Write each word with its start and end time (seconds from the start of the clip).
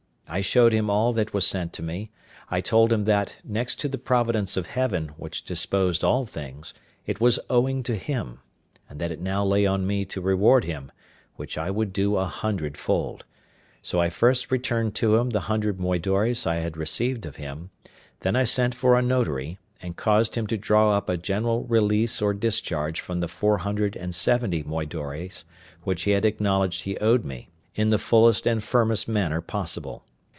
I 0.33 0.39
showed 0.39 0.71
him 0.71 0.89
all 0.89 1.11
that 1.11 1.33
was 1.33 1.45
sent 1.45 1.73
to 1.73 1.83
me; 1.83 2.09
I 2.49 2.61
told 2.61 2.93
him 2.93 3.03
that, 3.03 3.35
next 3.43 3.81
to 3.81 3.89
the 3.89 3.97
providence 3.97 4.55
of 4.55 4.65
Heaven, 4.65 5.09
which 5.17 5.43
disposed 5.43 6.05
all 6.05 6.25
things, 6.25 6.73
it 7.05 7.19
was 7.19 7.37
owing 7.49 7.83
to 7.83 7.97
him; 7.97 8.39
and 8.89 8.97
that 9.01 9.11
it 9.11 9.19
now 9.19 9.43
lay 9.43 9.65
on 9.65 9.85
me 9.85 10.05
to 10.05 10.21
reward 10.21 10.63
him, 10.63 10.89
which 11.35 11.57
I 11.57 11.69
would 11.69 11.91
do 11.91 12.15
a 12.15 12.23
hundred 12.27 12.77
fold: 12.77 13.25
so 13.81 13.99
I 13.99 14.09
first 14.09 14.51
returned 14.53 14.95
to 14.95 15.17
him 15.17 15.31
the 15.31 15.41
hundred 15.51 15.79
moidores 15.81 16.47
I 16.47 16.61
had 16.61 16.77
received 16.77 17.25
of 17.25 17.35
him; 17.35 17.69
then 18.21 18.37
I 18.37 18.45
sent 18.45 18.73
for 18.73 18.97
a 18.97 19.01
notary, 19.01 19.59
and 19.81 19.97
caused 19.97 20.35
him 20.35 20.47
to 20.47 20.57
draw 20.57 20.95
up 20.95 21.09
a 21.09 21.17
general 21.17 21.65
release 21.65 22.21
or 22.21 22.33
discharge 22.33 23.01
from 23.01 23.19
the 23.19 23.27
four 23.27 23.57
hundred 23.57 23.97
and 23.97 24.15
seventy 24.15 24.63
moidores, 24.63 25.43
which 25.83 26.03
he 26.03 26.11
had 26.11 26.23
acknowledged 26.23 26.83
he 26.83 26.97
owed 26.99 27.25
me, 27.25 27.49
in 27.75 27.89
the 27.89 27.97
fullest 27.99 28.47
and 28.47 28.63
firmest 28.63 29.09
manner 29.09 29.41
possible. 29.41 30.05